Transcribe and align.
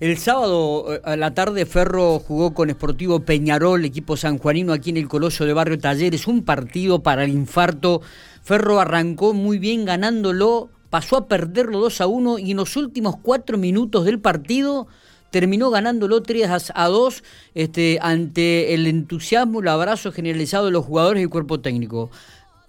El 0.00 0.18
sábado 0.18 0.92
eh, 0.92 1.00
a 1.04 1.16
la 1.16 1.34
tarde 1.34 1.66
Ferro 1.66 2.18
jugó 2.18 2.52
con 2.52 2.68
Sportivo 2.68 3.20
Peñarol, 3.20 3.84
equipo 3.84 4.16
sanjuanino 4.16 4.72
aquí 4.72 4.90
en 4.90 4.96
el 4.96 5.08
Coloso 5.08 5.44
de 5.44 5.52
Barrio 5.52 5.78
Talleres, 5.78 6.26
un 6.26 6.42
partido 6.44 7.02
para 7.02 7.24
el 7.24 7.30
infarto. 7.30 8.02
Ferro 8.42 8.80
arrancó 8.80 9.34
muy 9.34 9.58
bien 9.58 9.84
ganándolo, 9.84 10.68
pasó 10.90 11.16
a 11.16 11.28
perderlo 11.28 11.78
2 11.78 12.00
a 12.00 12.06
1 12.08 12.38
y 12.40 12.50
en 12.50 12.56
los 12.56 12.76
últimos 12.76 13.16
cuatro 13.22 13.56
minutos 13.56 14.04
del 14.04 14.18
partido 14.18 14.88
terminó 15.30 15.70
ganándolo 15.70 16.22
3 16.22 16.72
a 16.74 16.88
2 16.88 17.22
este, 17.54 17.98
ante 18.02 18.74
el 18.74 18.88
entusiasmo, 18.88 19.60
el 19.60 19.68
abrazo 19.68 20.10
generalizado 20.10 20.66
de 20.66 20.72
los 20.72 20.84
jugadores 20.84 21.20
y 21.20 21.24
el 21.24 21.30
cuerpo 21.30 21.60
técnico. 21.60 22.10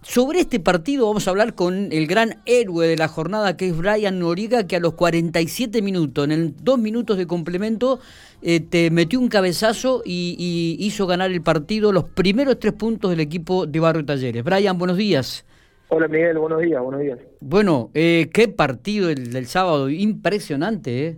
Sobre 0.08 0.40
este 0.40 0.60
partido 0.60 1.08
vamos 1.08 1.28
a 1.28 1.32
hablar 1.32 1.56
con 1.56 1.92
el 1.92 2.06
gran 2.06 2.36
héroe 2.46 2.86
de 2.88 2.96
la 2.96 3.08
jornada 3.08 3.58
que 3.58 3.70
es 3.70 3.76
Brian 3.76 4.20
Noriga, 4.20 4.68
que 4.68 4.76
a 4.76 4.80
los 4.80 4.94
47 4.94 5.82
minutos, 5.82 6.26
en 6.26 6.32
el 6.32 6.56
dos 6.64 6.78
minutos 6.78 7.18
de 7.18 7.26
complemento, 7.26 8.00
eh, 8.44 8.60
te 8.60 8.92
metió 8.92 9.20
un 9.20 9.30
cabezazo 9.30 10.04
y, 10.06 10.78
hizo 10.80 11.08
ganar 11.08 11.32
el 11.32 11.42
partido 11.42 11.92
los 11.92 12.04
primeros 12.04 12.60
tres 12.60 12.74
puntos 12.74 13.10
del 13.10 13.20
equipo 13.20 13.66
de 13.66 13.80
Barrio 13.80 14.06
Talleres. 14.06 14.44
Brian, 14.44 14.78
buenos 14.78 14.98
días. 14.98 15.44
Hola 15.88 16.08
Miguel, 16.08 16.38
buenos 16.38 16.62
días, 16.62 16.84
buenos 16.84 17.02
días. 17.02 17.20
Bueno, 17.40 17.90
eh, 17.96 18.30
qué 18.32 18.48
partido 18.48 19.10
el 19.10 19.34
del 19.34 19.48
sábado, 19.48 19.90
impresionante, 19.90 21.08
¿eh? 21.08 21.18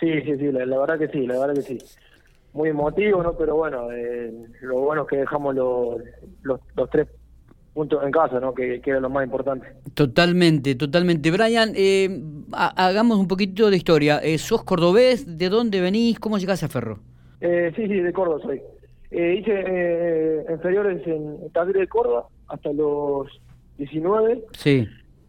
Sí, 0.00 0.10
sí, 0.22 0.36
sí, 0.38 0.50
la, 0.50 0.66
verdad 0.66 0.98
que 0.98 1.06
sí, 1.06 1.24
la 1.24 1.38
verdad 1.38 1.54
que 1.54 1.62
sí. 1.62 1.78
Muy 2.52 2.70
emotivo, 2.70 3.22
¿no? 3.22 3.34
Pero 3.34 3.54
bueno, 3.54 3.92
eh, 3.92 4.32
lo 4.62 4.80
bueno 4.80 5.02
es 5.02 5.08
que 5.08 5.16
dejamos 5.18 5.54
los, 5.54 6.00
los, 6.42 6.60
los 6.74 6.90
tres 6.90 7.06
puntos 7.78 8.02
en 8.02 8.10
casa, 8.10 8.40
¿no? 8.40 8.52
Que, 8.52 8.80
que, 8.80 8.90
era 8.90 8.98
lo 8.98 9.08
más 9.08 9.24
importante. 9.24 9.68
Totalmente, 9.94 10.74
totalmente. 10.74 11.30
Brian, 11.30 11.70
eh, 11.76 12.08
hagamos 12.52 13.18
un 13.18 13.28
poquito 13.28 13.70
de 13.70 13.76
historia. 13.76 14.18
Eh, 14.18 14.36
¿Sos 14.38 14.64
cordobés? 14.64 15.38
¿De 15.38 15.48
dónde 15.48 15.80
venís? 15.80 16.18
¿Cómo 16.18 16.38
llegás 16.38 16.64
a 16.64 16.68
Ferro? 16.68 16.98
Eh, 17.40 17.70
sí, 17.76 17.86
sí, 17.86 17.94
de 17.94 18.12
Córdoba 18.12 18.40
soy. 18.42 18.60
Eh, 19.12 19.36
hice 19.38 20.52
inferiores 20.52 21.06
en 21.06 21.52
Taller 21.52 21.76
de 21.76 21.86
Córdoba 21.86 22.26
hasta 22.48 22.72
los 22.72 23.28
19. 23.76 24.42
Sí. 24.54 24.84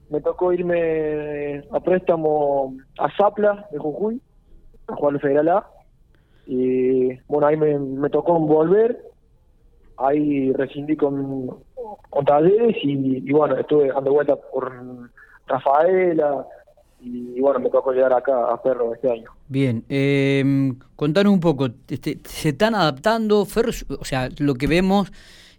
Me 0.10 0.20
tocó 0.20 0.52
irme 0.52 1.64
a 1.72 1.80
préstamo 1.82 2.76
a 2.98 3.16
Zapla 3.16 3.68
de 3.72 3.78
Jujuy, 3.78 4.20
a 4.88 4.96
jugar 4.96 5.14
al 5.14 5.22
Federal 5.22 5.50
A. 5.50 5.68
Y 6.48 7.10
bueno, 7.28 7.46
ahí 7.46 7.58
me, 7.58 7.78
me 7.78 8.10
tocó 8.10 8.40
volver 8.40 8.98
ahí 10.00 10.52
rescindí 10.54 10.96
con, 10.96 11.50
con 12.10 12.26
Talleres 12.26 12.76
y, 12.84 13.32
bueno, 13.32 13.58
estuve 13.58 13.88
dando 13.88 14.12
vuelta 14.12 14.36
por 14.36 14.72
Rafaela 15.48 16.46
y, 17.02 17.40
bueno, 17.40 17.60
me 17.60 17.70
tocó 17.70 17.92
llegar 17.92 18.14
acá 18.14 18.52
a 18.52 18.58
Ferro 18.58 18.94
este 18.94 19.12
año. 19.12 19.32
Bien, 19.48 19.84
eh, 19.90 20.74
contanos 20.96 21.34
un 21.34 21.40
poco, 21.40 21.70
este, 21.88 22.20
¿se 22.26 22.50
están 22.50 22.76
adaptando? 22.76 23.46
Ferro, 23.46 23.72
o 24.00 24.06
sea, 24.06 24.30
lo 24.40 24.56
que 24.56 24.68
vemos 24.68 25.12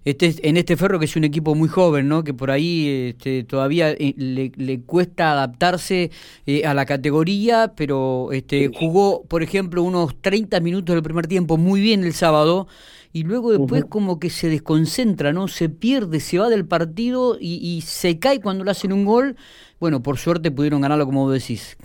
este, 0.04 0.48
en 0.48 0.56
este 0.56 0.76
Ferro 0.76 0.98
que 0.98 1.04
es 1.04 1.16
un 1.16 1.24
equipo 1.24 1.54
muy 1.54 1.68
joven, 1.68 2.08
¿no? 2.08 2.24
que 2.24 2.32
por 2.32 2.50
ahí 2.50 3.10
este, 3.10 3.44
todavía 3.44 3.90
eh, 3.90 4.14
le, 4.16 4.80
cuesta 4.80 5.32
adaptarse 5.32 6.10
eh, 6.46 6.64
a 6.64 6.72
la 6.72 6.86
categoría, 6.86 7.72
pero 7.76 8.32
este, 8.32 8.70
jugó, 8.74 9.24
por 9.24 9.42
ejemplo, 9.42 9.82
unos 9.82 10.20
30 10.22 10.58
minutos 10.60 10.94
del 10.94 11.02
primer 11.02 11.26
tiempo 11.26 11.58
muy 11.58 11.80
bien 11.80 12.04
el 12.04 12.14
sábado 12.14 12.66
y 13.12 13.24
luego 13.24 13.50
después 13.50 13.84
como 13.84 14.20
que 14.20 14.30
se 14.30 14.48
desconcentra, 14.48 15.32
¿no? 15.32 15.48
Se 15.48 15.68
pierde, 15.68 16.20
se 16.20 16.38
va 16.38 16.48
del 16.48 16.64
partido 16.64 17.36
y, 17.40 17.80
se 17.82 18.18
cae 18.20 18.40
cuando 18.40 18.62
le 18.64 18.70
hacen 18.70 18.92
un 18.92 19.04
gol. 19.04 19.36
Bueno, 19.80 20.00
por 20.00 20.16
suerte 20.16 20.52
pudieron 20.52 20.80
ganarlo 20.80 21.06
como 21.06 21.24
vos 21.24 21.32
decís. 21.32 21.76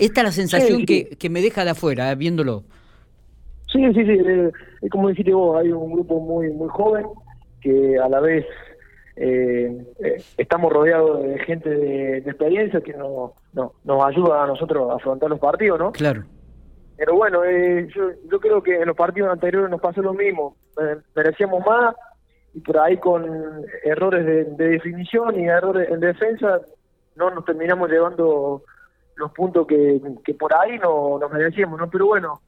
Esta 0.00 0.20
es 0.20 0.24
la 0.24 0.32
sensación 0.32 0.84
Que, 0.84 1.10
que, 1.16 1.30
me 1.30 1.42
deja 1.42 1.64
de 1.64 1.70
afuera, 1.70 2.10
eh, 2.10 2.16
viéndolo. 2.16 2.64
Sí, 3.72 3.80
sí, 3.94 4.04
sí. 4.04 4.18
Eh, 4.26 4.50
es 4.82 4.90
como 4.90 5.10
dijiste 5.10 5.32
vos, 5.32 5.60
hay 5.60 5.70
un 5.70 5.92
grupo 5.92 6.18
muy 6.20 6.50
muy 6.50 6.68
joven 6.68 7.04
que 7.60 7.98
a 7.98 8.08
la 8.08 8.20
vez 8.20 8.46
eh, 9.16 9.84
estamos 10.36 10.72
rodeados 10.72 11.22
de 11.22 11.38
gente 11.40 11.68
de, 11.68 12.18
experiencia 12.18 12.80
que 12.80 12.92
no, 12.92 13.34
no, 13.52 13.72
nos 13.84 14.04
ayuda 14.04 14.44
a 14.44 14.46
nosotros 14.46 14.90
a 14.90 14.94
afrontar 14.94 15.28
los 15.28 15.40
partidos, 15.40 15.78
¿no? 15.78 15.92
Claro. 15.92 16.22
Pero 16.96 17.14
bueno, 17.14 17.44
eh, 17.44 17.88
yo, 17.94 18.10
yo 18.30 18.40
creo 18.40 18.62
que 18.62 18.76
en 18.76 18.86
los 18.86 18.96
partidos 18.96 19.30
anteriores 19.30 19.70
nos 19.70 19.80
pasó 19.80 20.02
lo 20.02 20.14
mismo. 20.14 20.56
merecíamos 21.14 21.64
más 21.66 21.94
y 22.54 22.60
por 22.60 22.78
ahí 22.78 22.96
con 22.96 23.64
errores 23.84 24.24
de, 24.24 24.44
definición 24.44 25.38
y 25.38 25.48
errores 25.48 25.90
en 25.90 26.00
defensa 26.00 26.60
no 27.16 27.30
nos 27.30 27.44
terminamos 27.44 27.90
llevando 27.90 28.62
los 29.16 29.32
puntos 29.32 29.66
que, 29.66 30.00
que 30.24 30.34
por 30.34 30.54
ahí 30.54 30.78
no 30.78 31.18
nos 31.18 31.32
merecíamos, 31.32 31.78
¿no? 31.78 31.90
Pero 31.90 32.06
bueno, 32.06 32.40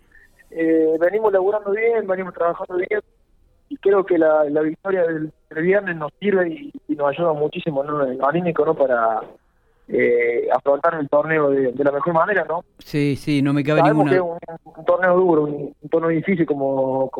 eh, 0.50 0.96
venimos 1.00 1.32
laburando 1.32 1.72
bien, 1.72 2.06
venimos 2.06 2.32
trabajando 2.34 2.76
bien 2.76 3.00
y 3.70 3.76
creo 3.76 4.04
que 4.04 4.18
la, 4.18 4.44
la 4.50 4.60
victoria 4.60 5.04
del, 5.04 5.32
viernes 5.50 5.96
nos 5.96 6.12
sirve 6.20 6.48
y, 6.50 6.72
y, 6.88 6.96
nos 6.96 7.08
ayuda 7.08 7.32
muchísimo, 7.32 7.82
¿no? 7.82 8.04
En 8.04 8.18
lo 8.18 8.28
anímico, 8.28 8.66
¿no? 8.66 8.74
Para 8.74 9.20
eh, 9.92 10.48
afrontar 10.52 10.94
el 10.94 11.08
torneo 11.08 11.50
de, 11.50 11.72
la 11.76 11.92
mejor 11.92 12.12
manera, 12.14 12.44
¿no? 12.48 12.64
Sí, 12.78 13.16
sí, 13.16 13.42
no 13.42 13.52
me 13.52 13.64
cabe 13.64 13.82
ninguna... 13.82 14.10
que 14.10 14.16
es 14.16 14.22
un, 14.22 14.84
torneo 14.84 15.16
duro, 15.16 15.44
un, 15.44 15.74
torneo 15.88 16.10
difícil 16.10 16.46
como, 16.46 17.10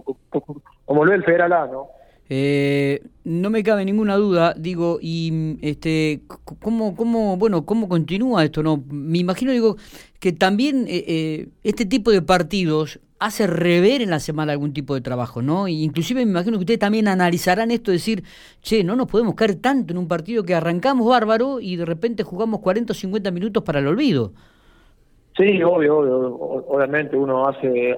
como, 0.85 1.05
lo 1.05 1.13
es 1.13 1.19
el 1.19 1.25
Federal 1.25 1.53
A, 1.53 1.67
¿no? 1.67 1.89
Eh, 2.29 3.03
no 3.25 3.51
me 3.51 3.65
cabe 3.65 3.85
ninguna 3.85 4.15
duda, 4.15 4.55
digo, 4.57 4.99
y 5.01 5.59
este, 5.63 6.23
cómo, 6.61 6.95
cómo, 6.95 7.37
bueno, 7.37 7.67
cómo 7.67 7.89
continúa 7.89 8.45
esto, 8.45 8.63
no. 8.63 8.85
Me 8.89 9.19
imagino, 9.19 9.51
digo, 9.51 9.77
que 10.21 10.33
también 10.33 10.87
eh, 10.87 11.05
eh, 11.09 11.49
este 11.65 11.87
tipo 11.87 12.13
de 12.13 12.23
partidos 12.23 13.01
hace 13.21 13.47
rever 13.47 14.03
en 14.03 14.11
la 14.11 14.19
semana 14.19 14.53
algún 14.53 14.73
tipo 14.73 14.95
de 14.95 15.03
trabajo, 15.03 15.43
¿no? 15.43 15.69
inclusive 15.69 16.25
me 16.25 16.31
imagino 16.31 16.57
que 16.57 16.63
ustedes 16.63 16.81
también 16.81 17.07
analizarán 17.07 17.71
esto, 17.71 17.93
decir, 17.93 18.25
che, 18.63 18.83
no 18.83 18.97
nos 18.97 19.07
podemos 19.07 19.35
caer 19.35 19.57
tanto 19.57 19.93
en 19.93 19.99
un 19.99 20.09
partido 20.09 20.43
que 20.43 20.55
arrancamos 20.55 21.07
bárbaro 21.07 21.61
y 21.61 21.77
de 21.77 21.85
repente 21.85 22.23
jugamos 22.23 22.61
40 22.61 22.93
o 22.93 22.95
50 22.95 23.31
minutos 23.31 23.63
para 23.63 23.79
el 23.79 23.87
olvido. 23.87 24.33
Sí, 25.37 25.63
obvio, 25.63 25.99
obvio. 25.99 26.35
Obviamente 26.69 27.17
uno 27.17 27.49
hace 27.49 27.97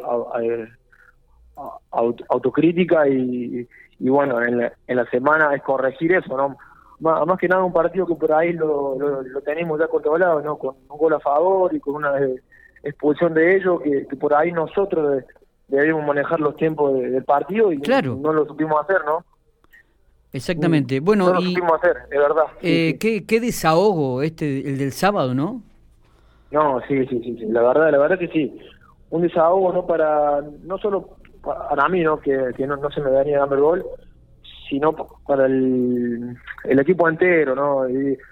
autocrítica 2.28 3.08
y, 3.08 3.66
bueno, 3.98 4.42
en 4.42 4.58
la, 4.58 4.72
en 4.86 4.96
la 4.96 5.08
semana 5.10 5.54
es 5.54 5.62
corregir 5.62 6.12
eso, 6.12 6.36
¿no? 6.36 6.56
Más, 7.00 7.38
que 7.38 7.48
nada 7.48 7.64
un 7.64 7.72
partido 7.72 8.06
que 8.06 8.14
por 8.14 8.32
ahí 8.32 8.52
lo, 8.52 8.96
lo, 8.96 9.40
tenemos 9.40 9.78
ya 9.80 9.88
controlado, 9.88 10.40
¿no? 10.40 10.56
Con 10.56 10.76
un 10.88 10.98
gol 10.98 11.14
a 11.14 11.20
favor 11.20 11.74
y 11.74 11.80
con 11.80 11.96
una 11.96 12.12
expulsión 12.82 13.34
de 13.34 13.56
ellos, 13.56 13.80
que, 13.82 14.16
por 14.16 14.34
ahí 14.34 14.52
nosotros 14.52 15.24
debemos 15.68 16.06
manejar 16.06 16.40
los 16.40 16.56
tiempos 16.56 16.94
del 17.00 17.24
partido 17.24 17.72
y 17.72 17.78
no 17.78 18.32
lo 18.32 18.46
supimos 18.46 18.82
hacer, 18.82 19.04
¿no? 19.04 19.24
Exactamente. 20.32 21.00
Bueno, 21.00 21.26
no 21.26 21.34
lo 21.34 21.40
supimos 21.42 21.72
hacer, 21.74 22.08
de 22.08 22.18
verdad. 22.18 22.44
Eh, 22.62 22.96
Qué, 22.98 23.26
qué 23.26 23.40
desahogo 23.40 24.22
este, 24.22 24.68
el 24.68 24.78
del 24.78 24.92
sábado, 24.92 25.34
¿no? 25.34 25.62
No, 26.50 26.80
sí, 26.86 27.06
sí, 27.06 27.20
sí, 27.22 27.46
la 27.48 27.62
verdad, 27.62 27.90
la 27.90 27.98
verdad 27.98 28.18
que 28.18 28.28
sí. 28.28 28.58
Un 29.10 29.22
desahogo, 29.22 29.72
¿no? 29.72 29.86
Para, 29.86 30.42
no 30.64 30.78
solo 30.78 31.16
para 31.42 31.88
mí, 31.88 32.02
¿no? 32.02 32.20
Que, 32.20 32.50
que 32.56 32.66
no, 32.66 32.76
no 32.76 32.90
se 32.90 33.00
me 33.00 33.10
daría 33.10 33.40
dando 33.40 33.54
el 33.56 33.60
gol, 33.60 33.84
sino 34.68 34.92
para 35.26 35.46
el, 35.46 36.36
el 36.64 36.78
equipo 36.78 37.08
entero, 37.08 37.54
¿no? 37.54 37.84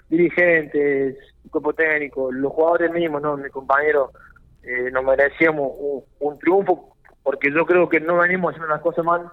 Dirigentes, 0.09 1.17
cuerpo 1.51 1.73
técnico, 1.73 2.31
los 2.31 2.51
jugadores 2.51 2.91
mismos, 2.91 3.21
¿no? 3.21 3.37
Mi 3.37 3.49
compañero 3.49 4.11
eh, 4.63 4.91
nos 4.91 5.03
merecíamos 5.03 5.71
un, 6.19 6.39
triunfo, 6.39 6.95
porque 7.23 7.51
yo 7.51 7.65
creo 7.65 7.89
que 7.89 7.99
no 7.99 8.17
venimos 8.17 8.51
haciendo 8.51 8.73
las 8.73 8.81
cosas 8.81 9.05
mal, 9.05 9.29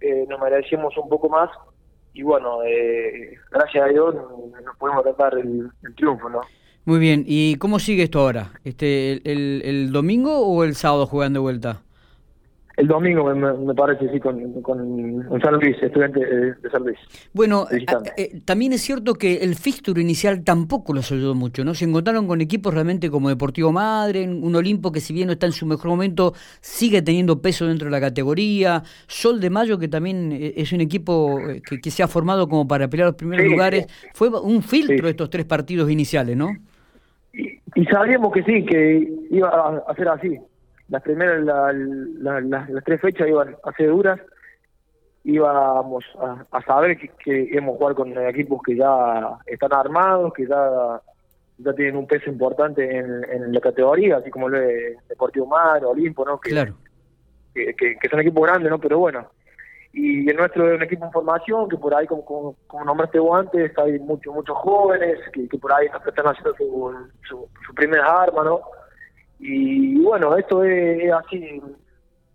eh, 0.00 0.26
nos 0.28 0.40
merecíamos 0.40 0.96
un 0.96 1.08
poco 1.08 1.28
más, 1.28 1.50
y 2.12 2.22
bueno, 2.22 2.62
eh, 2.64 3.38
gracias 3.50 3.84
a 3.84 3.88
Dios 3.88 4.14
nos 4.14 4.76
pudimos 4.76 5.02
tratar 5.02 5.34
el, 5.38 5.70
triunfo, 5.96 6.28
¿no? 6.28 6.40
Muy 6.84 6.98
bien, 6.98 7.24
¿y 7.26 7.56
cómo 7.56 7.78
sigue 7.78 8.04
esto 8.04 8.20
ahora? 8.20 8.52
este 8.64 9.12
el, 9.30 9.62
el 9.64 9.92
domingo 9.92 10.40
o 10.40 10.64
el 10.64 10.74
sábado 10.74 11.06
juegan 11.06 11.34
de 11.34 11.38
vuelta? 11.38 11.82
El 12.80 12.88
domingo, 12.88 13.34
me, 13.34 13.74
parece, 13.74 14.10
sí, 14.10 14.18
con, 14.18 14.62
con, 14.62 15.40
San 15.42 15.54
Luis, 15.54 15.76
estudiante 15.82 16.20
de 16.20 16.70
San 16.70 16.82
Luis. 16.82 16.98
Bueno, 17.34 17.66
eh, 18.16 18.40
también 18.46 18.72
es 18.72 18.80
cierto 18.80 19.14
que 19.14 19.36
el 19.36 19.54
fixture 19.54 20.00
inicial 20.00 20.42
tampoco 20.44 20.94
los 20.94 21.12
ayudó 21.12 21.34
mucho, 21.34 21.62
¿no? 21.62 21.74
Se 21.74 21.84
encontraron 21.84 22.26
con 22.26 22.40
equipos 22.40 22.72
realmente 22.72 23.10
como 23.10 23.28
Deportivo 23.28 23.70
Madre, 23.70 24.26
un 24.26 24.54
Olimpo 24.56 24.92
que 24.92 25.00
si 25.00 25.12
bien 25.12 25.26
no 25.26 25.34
está 25.34 25.44
en 25.44 25.52
su 25.52 25.66
mejor 25.66 25.90
momento, 25.90 26.32
sigue 26.62 27.02
teniendo 27.02 27.42
peso 27.42 27.66
dentro 27.66 27.84
de 27.84 27.90
la 27.90 28.00
categoría, 28.00 28.82
Sol 29.06 29.40
de 29.40 29.50
Mayo 29.50 29.78
que 29.78 29.88
también 29.88 30.32
eh, 30.32 30.54
es 30.56 30.72
un 30.72 30.80
equipo 30.80 31.38
eh, 31.38 31.60
que, 31.60 31.90
se 31.90 32.02
ha 32.02 32.08
formado 32.08 32.48
como 32.48 32.66
para 32.66 32.88
pelear 32.88 33.08
los 33.08 33.16
primeros 33.16 33.44
lugares, 33.44 33.88
fue 34.14 34.30
un 34.30 34.62
filtro 34.62 35.06
estos 35.06 35.28
tres 35.28 35.44
partidos 35.44 35.90
iniciales, 35.90 36.34
¿no? 36.34 36.48
Y, 37.34 37.60
y 37.74 37.84
sabíamos 37.84 38.32
que 38.32 38.42
sí, 38.42 38.64
que 38.64 39.06
iba 39.30 39.50
a 39.86 39.94
ser 39.94 40.08
así 40.08 40.38
las 40.90 41.02
primeras, 41.02 41.42
las 41.42 42.84
tres 42.84 43.00
fechas 43.00 43.28
iban 43.28 43.56
a 43.64 43.72
ser 43.72 43.88
duras, 43.88 44.20
íbamos 45.24 46.04
a, 46.50 46.62
saber 46.62 46.98
que, 46.98 47.08
que, 47.24 47.48
íbamos 47.52 47.74
a 47.74 47.78
jugar 47.78 47.94
con 47.94 48.18
equipos 48.28 48.60
que 48.62 48.76
ya 48.76 49.38
están 49.46 49.72
armados, 49.72 50.32
que 50.34 50.46
ya 50.46 51.00
ya 51.62 51.74
tienen 51.74 51.96
un 51.96 52.06
peso 52.06 52.30
importante 52.30 52.98
en, 52.98 53.52
la 53.52 53.60
categoría, 53.60 54.16
así 54.16 54.30
como 54.30 54.48
lo 54.48 54.58
de 54.58 54.96
Deportivo 55.08 55.46
Mar, 55.46 55.84
Olimpo, 55.84 56.24
¿no? 56.24 56.40
Que, 56.40 56.50
claro. 56.50 56.74
Que, 57.54 57.74
que, 57.74 58.08
son 58.08 58.20
equipos 58.20 58.44
grandes, 58.44 58.70
¿no? 58.70 58.78
Pero 58.78 58.98
bueno, 58.98 59.28
y 59.92 60.28
el 60.28 60.36
nuestro 60.36 60.68
es 60.68 60.76
un 60.76 60.82
equipo 60.82 61.04
en 61.04 61.12
formación 61.12 61.68
que 61.68 61.76
por 61.76 61.94
ahí 61.94 62.06
como, 62.06 62.24
como, 62.24 62.56
como 62.66 62.84
nombraste 62.84 63.18
vos 63.18 63.40
antes 63.40 63.76
hay 63.76 63.98
muchos 63.98 64.32
muchos 64.32 64.56
jóvenes 64.56 65.18
que, 65.32 65.48
que, 65.48 65.58
por 65.58 65.72
ahí 65.72 65.86
están 65.86 66.26
haciendo 66.26 66.54
su, 66.56 66.94
su, 67.28 67.48
su 67.66 67.74
primera 67.74 68.22
arma 68.22 68.44
no 68.44 68.60
y 69.40 70.00
bueno 70.02 70.36
esto 70.36 70.64
es, 70.64 71.12
así. 71.12 71.62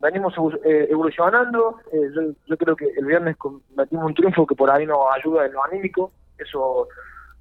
Venimos 0.02 0.34
eh, 0.66 0.88
evolucionando. 0.90 1.80
Eh, 1.92 2.10
yo, 2.14 2.22
yo, 2.46 2.58
creo 2.58 2.76
que 2.76 2.86
el 2.98 3.06
viernes 3.06 3.38
metimos 3.76 4.06
un 4.06 4.14
triunfo 4.14 4.46
que 4.46 4.56
por 4.56 4.70
ahí 4.70 4.86
nos 4.86 5.00
ayuda 5.16 5.46
en 5.46 5.54
lo 5.54 5.64
anímico. 5.64 6.12
Eso 6.38 6.88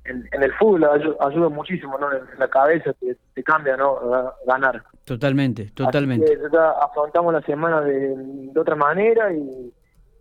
en, 0.05 0.27
el 0.33 0.53
fútbol 0.55 0.85
ayuda, 1.21 1.49
muchísimo 1.49 1.99
no 1.99 2.13
en 2.13 2.23
la 2.39 2.49
cabeza 2.49 2.93
te, 2.95 3.17
te 3.35 3.43
cambia 3.43 3.77
no 3.77 3.99
ganar. 4.47 4.83
Totalmente 5.05 5.71
totalmente. 5.75 6.39
afrontamos 6.81 7.33
la 7.35 7.43
semana 7.43 7.81
de, 7.81 8.15
de 8.17 8.61
otra 8.61 8.77
manera 8.77 9.33
y 9.33 9.73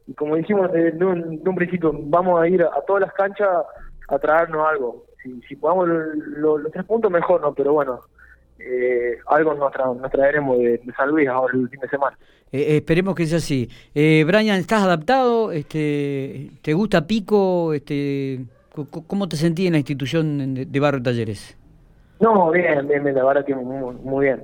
y 0.07 0.13
como 0.13 0.35
dijimos 0.35 0.71
desde 0.71 1.05
un, 1.05 1.55
principio, 1.55 1.91
vamos 1.93 2.41
a 2.41 2.47
ir 2.47 2.61
a, 2.63 2.81
todas 2.85 3.01
las 3.01 3.13
canchas 3.13 3.49
a 4.09 4.19
traernos 4.19 4.67
algo. 4.67 5.05
Si, 5.21 5.41
si 5.43 5.55
podamos 5.55 5.87
los 5.87 6.71
tres 6.71 6.83
puntos, 6.85 7.09
mejor, 7.09 7.41
¿no? 7.41 7.53
Pero 7.53 7.73
bueno, 7.73 8.01
eh, 8.59 9.02
algo 9.35 9.53
nos, 9.53 10.12
traeremos 10.12 10.57
de, 10.57 10.81
San 10.95 11.09
Luis 11.09 11.27
ahora 11.27 11.53
el 11.56 11.69
fin 11.69 11.80
de 11.80 11.89
semana. 11.89 12.18
Eh, 12.51 12.59
eh, 12.59 12.77
esperemos 12.77 13.15
que 13.15 13.25
sea 13.25 13.38
así. 13.38 13.69
Eh, 13.94 14.24
Brian, 14.25 14.59
¿estás 14.59 14.83
adaptado? 14.83 15.51
Este, 15.51 16.51
¿Te 16.62 16.74
gusta 16.74 17.07
Pico? 17.07 17.74
Este, 17.74 18.45
¿Cómo 19.07 19.27
te 19.27 19.35
sentí 19.35 19.68
en 19.68 19.74
la 19.74 19.80
institución 19.80 20.53
de, 20.53 20.80
Barrio 20.80 21.01
Talleres? 21.01 21.57
No, 22.19 22.51
bien, 22.51 22.88
bien, 22.88 23.03
bien, 23.03 23.15
la 23.15 23.25
verdad 23.25 23.45
que 23.45 23.53
muy, 23.56 24.25
bien. 24.25 24.44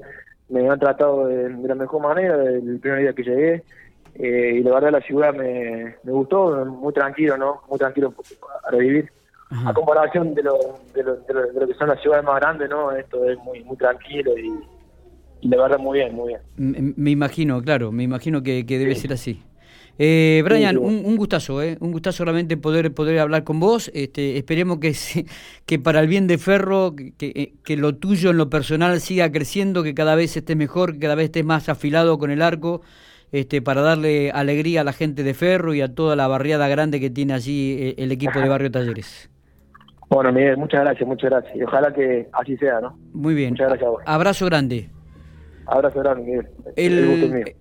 Me 0.50 0.68
han 0.68 0.80
tratado 0.80 1.28
de, 1.28 1.50
de 1.50 1.68
la 1.68 1.76
mejor 1.76 2.02
manera 2.02 2.38
desde 2.38 2.72
el 2.72 2.80
primer 2.80 3.00
día 3.02 3.14
que 3.14 3.24
llegué. 3.24 3.64
Eh, 4.16 4.58
y 4.60 4.64
la 4.64 4.74
verdad 4.74 4.92
la 4.92 5.02
ciudad 5.02 5.34
me, 5.34 5.96
me 6.04 6.12
gustó, 6.12 6.66
muy 6.66 6.94
tranquilo, 6.94 7.38
¿no? 7.38 7.62
Muy 7.70 7.80
tranquilo 7.80 8.14
para 8.64 8.78
vivir. 8.78 9.10
A 9.66 9.74
comparación 9.74 10.36
de 10.36 10.44
lo, 10.44 10.60
de, 10.94 11.04
lo, 11.04 11.16
de, 11.16 11.60
lo, 11.60 11.68
que 11.68 11.74
son 11.74 11.88
las 11.88 12.00
ciudades 12.02 12.24
más 12.24 12.36
grandes, 12.36 12.70
¿no? 12.70 12.92
Esto 12.92 13.28
es 13.28 13.38
muy 13.40 13.64
muy 13.64 13.78
tranquilo 13.78 14.38
y, 14.38 14.52
la 15.42 15.58
verdad 15.58 15.80
muy 15.80 16.00
bien, 16.00 16.16
muy 16.16 16.30
bien. 16.30 16.94
Me, 16.98 17.12
imagino, 17.12 17.62
claro, 17.62 17.92
me 17.92 18.04
imagino 18.04 18.44
que, 18.44 18.66
que 18.66 18.78
debe 18.78 18.96
ser 18.96 19.14
así. 19.14 19.42
Eh, 20.02 20.42
Brian, 20.46 20.78
un, 20.78 21.04
un, 21.06 21.18
gustazo, 21.18 21.62
¿eh? 21.62 21.78
un 21.82 21.92
gustazo 21.92 22.24
realmente 22.24 22.56
poder 22.56 22.94
poder 22.94 23.20
hablar 23.20 23.44
con 23.44 23.60
vos. 23.60 23.92
Este, 23.94 24.38
esperemos 24.38 24.80
que, 24.80 24.96
que 25.66 25.78
para 25.80 26.00
el 26.00 26.08
bien 26.08 26.26
de 26.26 26.38
Ferro, 26.38 26.96
que, 26.96 27.54
que, 27.64 27.78
lo 27.78 27.96
tuyo 27.96 28.30
en 28.30 28.38
lo 28.38 28.50
personal 28.50 29.02
siga 29.02 29.30
creciendo, 29.30 29.84
que 29.84 29.94
cada 29.94 30.16
vez 30.16 30.38
estés 30.38 30.56
mejor, 30.56 30.94
que 30.94 31.00
cada 31.00 31.16
vez 31.16 31.26
estés 31.26 31.44
más 31.44 31.68
afilado 31.68 32.18
con 32.18 32.32
el 32.32 32.42
arco 32.42 32.82
este, 33.32 33.62
para 33.62 33.82
darle 33.82 34.32
alegría 34.32 34.82
a 34.82 34.84
la 34.84 34.94
gente 34.94 35.24
de 35.24 35.34
Ferro 35.34 35.74
y 35.74 35.82
a 35.82 35.94
toda 35.94 36.16
la 36.16 36.28
barriada 36.28 36.68
grande 36.68 37.00
que 37.00 37.10
tiene 37.10 37.34
allí 37.34 37.78
eh, 37.80 37.96
el 37.98 38.12
equipo 38.12 38.40
de 38.40 38.50
Barrio 38.50 38.72
Talleres. 38.72 39.30
Bueno, 40.10 40.32
Miguel, 40.32 40.58
muchas 40.58 40.82
gracias, 40.82 41.08
muchas 41.08 41.30
gracias. 41.30 41.56
Y 41.56 41.64
ojalá 41.64 41.94
que 41.94 42.28
así 42.34 42.58
sea, 42.58 42.80
¿no? 42.82 42.98
Muy 43.14 43.36
bien. 43.36 43.52
Muchas 43.52 43.68
gracias 43.68 43.88
a 43.88 43.92
vos. 43.92 44.02
Abrazo 44.06 44.46
grande. 44.46 44.90
Abrazo 45.70 46.00
grande, 46.00 46.24
Miguel. 46.24 46.50
El, 46.76 47.56